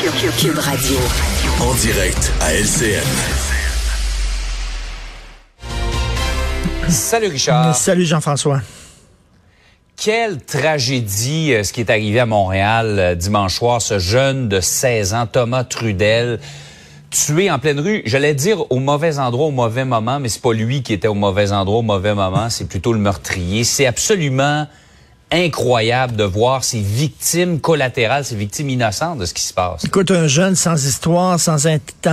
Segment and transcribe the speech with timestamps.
[0.00, 0.96] Cube Radio.
[1.60, 3.02] En direct à LCN.
[6.88, 7.74] Salut Richard.
[7.74, 8.60] Salut Jean-François.
[9.96, 14.60] Quelle tragédie euh, ce qui est arrivé à Montréal euh, dimanche soir, ce jeune de
[14.60, 16.38] 16 ans, Thomas Trudel,
[17.10, 18.02] tué en pleine rue.
[18.04, 21.14] J'allais dire au mauvais endroit, au mauvais moment, mais c'est pas lui qui était au
[21.14, 23.64] mauvais endroit, au mauvais moment, c'est plutôt le meurtrier.
[23.64, 24.68] C'est absolument
[25.30, 29.84] incroyable de voir ces victimes collatérales, ces victimes innocentes de ce qui se passe.
[29.84, 31.66] Écoute, un jeune sans histoire, sans,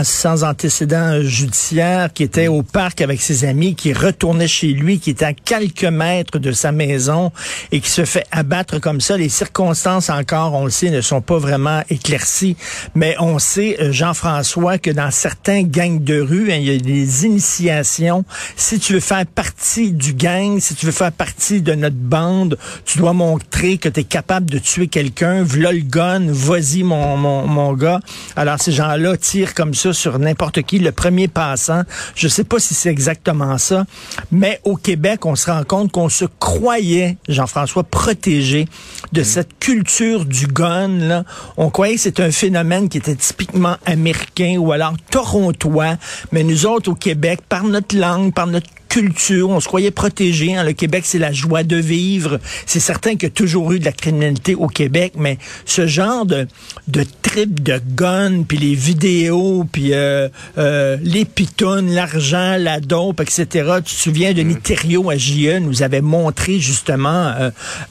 [0.03, 5.11] sans antécédent judiciaire, qui était au parc avec ses amis, qui retournait chez lui, qui
[5.11, 7.31] était à quelques mètres de sa maison
[7.71, 9.17] et qui se fait abattre comme ça.
[9.17, 12.57] Les circonstances encore, on le sait, ne sont pas vraiment éclaircies,
[12.95, 16.77] mais on sait, euh, Jean-François, que dans certains gangs de rue, hein, il y a
[16.77, 18.25] des initiations.
[18.55, 22.57] Si tu veux faire partie du gang, si tu veux faire partie de notre bande,
[22.85, 27.17] tu dois montrer que tu es capable de tuer quelqu'un, v'là le gun, vas-y mon,
[27.17, 27.99] mon, mon gars.
[28.35, 31.83] Alors ces gens-là tirent comme ça sur n'importe qui, le premier passant.
[32.15, 33.85] Je sais pas si c'est exactement ça,
[34.31, 38.67] mais au Québec, on se rend compte qu'on se croyait, Jean-François, protégé
[39.13, 40.87] de cette culture du gun.
[40.87, 41.23] Là.
[41.57, 45.97] On croyait que c'était un phénomène qui était typiquement américain ou alors torontois,
[46.31, 50.55] mais nous autres au Québec, par notre langue, par notre culture, on se croyait protégé.
[50.55, 50.63] Hein.
[50.63, 52.39] Le Québec, c'est la joie de vivre.
[52.65, 56.25] C'est certain qu'il y a toujours eu de la criminalité au Québec, mais ce genre
[56.25, 56.47] de,
[56.87, 63.19] de trip de gun, puis les vidéos, puis euh, euh, les pitounes, l'argent, la dope,
[63.19, 63.47] etc.
[63.83, 67.33] Tu te souviens de Niterio à JE nous avait montré justement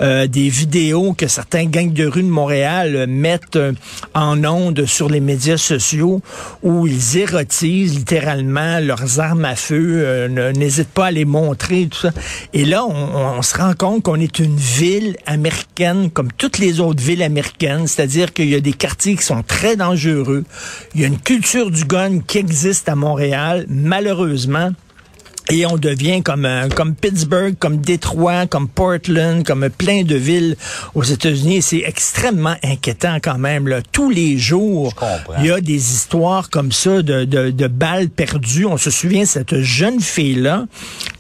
[0.00, 3.58] euh, des vidéos que certains gangs de rue de Montréal mettent
[4.14, 6.22] en ondes sur les médias sociaux
[6.62, 12.10] où ils érotisent littéralement leurs armes à feu, n'hésitent pas les montrer, tout ça.
[12.52, 16.80] Et là, on, on se rend compte qu'on est une ville américaine comme toutes les
[16.80, 20.44] autres villes américaines, c'est-à-dire qu'il y a des quartiers qui sont très dangereux.
[20.94, 24.70] Il y a une culture du gun qui existe à Montréal, malheureusement.
[25.56, 30.56] Et on devient comme euh, comme Pittsburgh, comme Détroit, comme Portland, comme plein de villes
[30.96, 31.62] aux États-Unis.
[31.62, 33.68] C'est extrêmement inquiétant quand même.
[33.68, 33.80] Là.
[33.92, 34.92] Tous les jours,
[35.38, 38.64] il y a des histoires comme ça de, de, de balles perdues.
[38.66, 40.66] On se souvient de cette jeune fille-là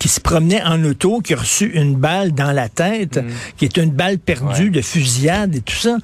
[0.04, 3.28] qui se promenait en auto, qui a reçu une balle dans la tête, Mm.
[3.56, 4.68] qui est une balle perdue Ouais.
[4.68, 5.96] de fusillade et tout ça.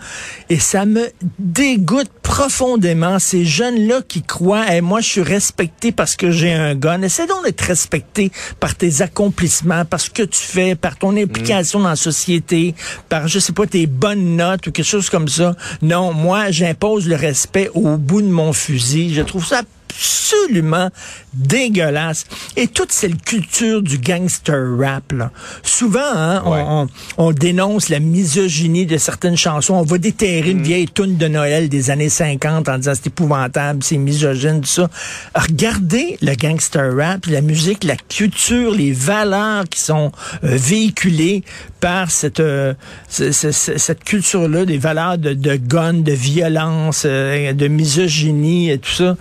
[0.49, 6.17] Et ça me dégoûte profondément ces jeunes-là qui croient, hey, moi je suis respecté parce
[6.17, 7.03] que j'ai un gun.
[7.03, 11.81] Essaie donc d'être respecté par tes accomplissements, par ce que tu fais, par ton implication
[11.81, 12.75] dans la société,
[13.11, 15.55] par, je sais pas, tes bonnes notes ou quelque chose comme ça.
[15.83, 19.13] Non, moi j'impose le respect au bout de mon fusil.
[19.13, 20.91] Je trouve ça absolument
[21.35, 22.27] dégueulasse.
[22.57, 25.31] Et toute cette culture du gangster rap, là.
[25.63, 26.63] souvent, hein, on- Ouais.
[26.67, 26.87] on,
[27.19, 29.75] on dénonce la misogynie de certaines chansons.
[29.75, 33.83] On va déterrer une vieille toune de Noël des années 50 en disant c'est épouvantable,
[33.83, 34.89] c'est misogyne, tout ça.
[35.35, 40.11] Regardez le gangster rap, la musique, la culture, les valeurs qui sont
[40.45, 41.43] euh, véhiculées
[41.81, 42.75] par cette euh,
[43.09, 48.71] ce- ce- ce- cette culture-là, des valeurs de, de gun, de violence, euh, de misogynie
[48.71, 49.17] et tout ça.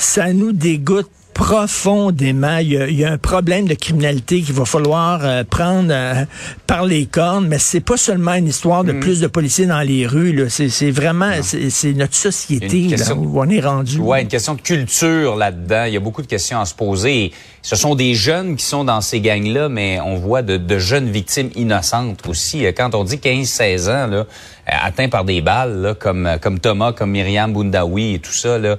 [0.00, 2.56] Ça nous dégoûte profondément.
[2.58, 5.88] Il y, a, il y a un problème de criminalité qu'il va falloir euh, prendre
[5.90, 6.24] euh,
[6.66, 8.86] par les cornes, mais c'est pas seulement une histoire Mm.
[8.88, 10.32] de plus de policiers dans les rues.
[10.32, 10.48] là.
[10.48, 13.98] C'est c'est vraiment c'est c'est notre société là, où on est rendu.
[13.98, 15.84] Ouais, une question de culture là-dedans.
[15.84, 17.24] Il y a beaucoup de questions à se poser.
[17.26, 17.32] Et
[17.62, 21.10] ce sont des jeunes qui sont dans ces gangs-là, mais on voit de, de jeunes
[21.10, 22.64] victimes innocentes aussi.
[22.66, 24.24] Euh, Quand on dit 15-16 ans, là, euh,
[24.66, 28.58] atteints par des balles, là, comme, euh, comme Thomas, comme Myriam Boundaoui et tout ça,
[28.58, 28.76] là,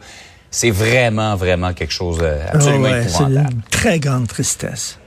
[0.51, 3.53] c'est vraiment, vraiment quelque chose euh, Ah absolument ouais, c'est épouvantable.
[3.53, 4.99] une très grande tristesse.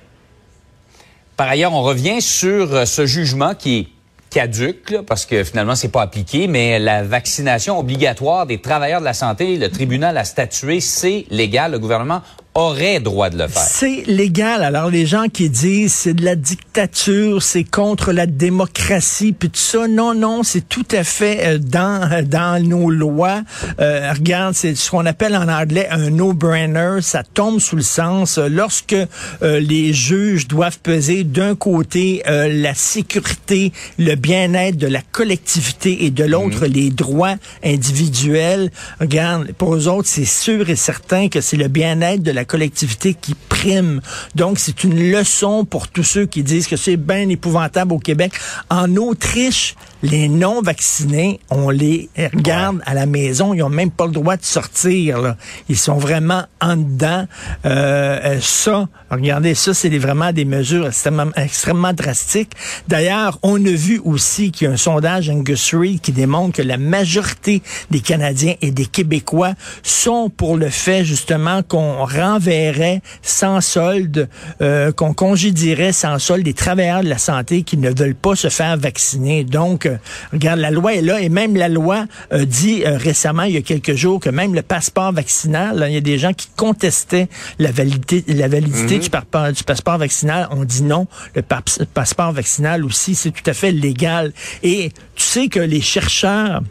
[1.36, 3.88] Par ailleurs, on revient sur euh, ce jugement qui est
[4.30, 9.04] caduque, là, parce que finalement, c'est pas appliqué, mais la vaccination obligatoire des travailleurs de
[9.04, 11.72] la santé, le tribunal a statué, c'est légal.
[11.72, 12.22] Le gouvernement
[12.54, 13.62] aurait droit de le faire.
[13.62, 14.62] C'est légal.
[14.62, 19.58] Alors les gens qui disent c'est de la dictature, c'est contre la démocratie, puis tout
[19.58, 23.42] ça, non, non, c'est tout à fait euh, dans dans nos lois.
[23.80, 26.98] Euh, regarde, c'est ce qu'on appelle en anglais un no-brainer.
[27.00, 32.48] Ça tombe sous le sens euh, lorsque euh, les juges doivent peser d'un côté euh,
[32.48, 38.70] la sécurité, le bien-être de la collectivité et de l'autre les droits individuels.
[39.00, 43.14] Regarde, pour eux autres, c'est sûr et certain que c'est le bien-être de la collectivité
[43.14, 44.00] qui prime.
[44.34, 48.32] Donc, c'est une leçon pour tous ceux qui disent que c'est bien épouvantable au Québec.
[48.70, 49.74] En Autriche,
[50.04, 54.44] les non-vaccinés, on les regarde à la maison, ils ont même pas le droit de
[54.44, 55.20] sortir.
[55.20, 55.36] là.
[55.70, 57.26] Ils sont vraiment en dedans.
[57.64, 62.52] Euh, euh, ça, regardez, ça, c'est vraiment des mesures extrêmement, extrêmement drastiques.
[62.86, 66.62] D'ailleurs, on a vu aussi qu'il y a un sondage Angus Reid qui démontre que
[66.62, 73.62] la majorité des Canadiens et des Québécois sont pour le fait justement qu'on renverrait sans
[73.62, 74.28] solde,
[74.60, 78.50] euh, qu'on congédierait sans solde des travailleurs de la santé qui ne veulent pas se
[78.50, 79.44] faire vacciner.
[79.44, 79.93] Donc, euh,
[80.32, 83.56] regarde, la loi est là et même la loi euh, dit euh, récemment, il y
[83.56, 86.48] a quelques jours, que même le passeport vaccinal, là, il y a des gens qui
[86.56, 90.48] contestaient la validité, la validité du, passeport vaccinal.
[90.50, 91.62] On dit non, le pa-
[91.92, 94.32] passeport vaccinal aussi, c'est tout à fait légal.
[94.62, 96.62] Et tu sais que les chercheurs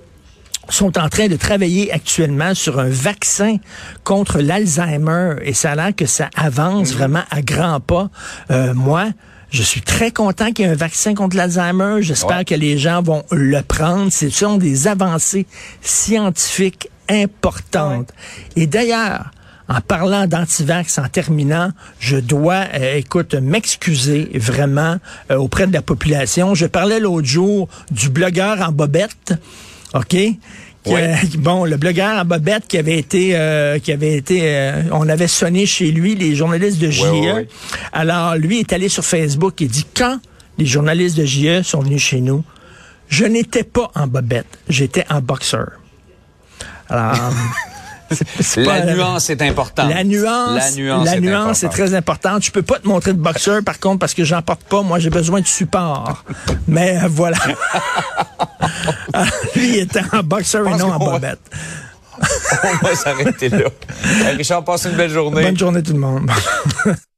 [0.69, 3.57] sont en train de travailler actuellement sur un vaccin
[4.03, 8.09] contre l'Alzheimer et ça a l'air que ça avance vraiment à grands pas.
[8.49, 9.07] Euh, moi,
[9.53, 12.01] je suis très content qu'il y ait un vaccin contre l'Alzheimer.
[12.01, 12.45] J'espère Ouais.
[12.45, 14.11] que les gens vont le prendre.
[14.11, 15.45] Ce sont des avancées
[15.81, 18.09] scientifiques importantes.
[18.55, 19.31] Et d'ailleurs,
[19.69, 21.69] en parlant d'antivax, en terminant,
[21.99, 24.97] je dois, euh, écoute, m'excuser vraiment
[25.31, 26.55] euh, auprès de la population.
[26.55, 29.33] Je parlais l'autre jour du blogueur en bobette,
[29.93, 30.15] OK?
[30.85, 31.15] Ouais.
[31.37, 35.27] bon, le blogueur en bobette qui avait été, euh, qui avait été, euh, on avait
[35.27, 37.03] sonné chez lui, les journalistes de JE.
[37.03, 37.47] ouais, ouais.
[37.93, 40.19] Alors, lui est allé sur Facebook et dit quand
[40.57, 42.43] les journalistes de JE sont venus chez nous,
[43.07, 45.71] je n'étais pas en bobette, j'étais en boxeur.
[46.89, 47.15] Alors,
[48.57, 49.89] La pas- nuance est importante.
[49.89, 51.71] la nuance, La nuance, la est, nuance est importante.
[51.87, 52.43] très importante.
[52.43, 54.81] Je peux pas te montrer de boxeur, par contre, parce que j'en porte pas.
[54.81, 56.23] Moi, j'ai besoin de support.
[56.67, 57.37] Mais euh, voilà.
[59.13, 59.25] Ah,
[59.55, 61.39] Lui, il était en boxeur et non en bobette.
[62.63, 63.65] On va s'arrêter là.
[64.37, 65.43] Richard, passe une belle journée.
[65.43, 66.29] Bonne journée tout le monde.